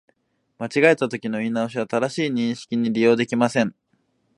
[0.57, 3.75] 間違えたときの言い直しは、正しい認識に利用できません